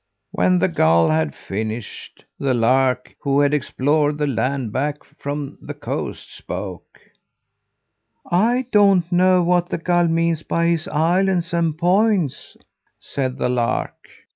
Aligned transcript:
"When 0.31 0.57
the 0.57 0.67
gull 0.67 1.11
had 1.11 1.35
finished, 1.35 2.25
the 2.39 2.55
lark, 2.55 3.15
who 3.19 3.39
had 3.41 3.53
explored 3.53 4.17
the 4.17 4.25
land 4.25 4.73
back 4.73 5.03
from 5.03 5.59
the 5.61 5.75
coast, 5.75 6.35
spoke: 6.35 6.99
"'I 8.31 8.65
don't 8.71 9.11
know 9.11 9.43
what 9.43 9.69
the 9.69 9.77
gull 9.77 10.07
means 10.07 10.41
by 10.41 10.65
his 10.69 10.87
islands 10.87 11.53
and 11.53 11.77
points,' 11.77 12.57
said 12.99 13.37
the 13.37 13.49
lark. 13.49 13.93